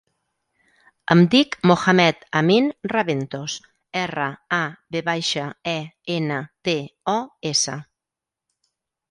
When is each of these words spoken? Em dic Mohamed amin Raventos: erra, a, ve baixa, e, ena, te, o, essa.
Em 1.15 1.19
dic 1.33 1.57
Mohamed 1.71 2.25
amin 2.41 2.69
Raventos: 2.93 3.57
erra, 4.05 4.31
a, 4.61 4.63
ve 4.97 5.03
baixa, 5.11 5.45
e, 5.75 5.77
ena, 6.17 6.41
te, 6.71 6.77
o, 7.17 7.17
essa. 7.53 7.79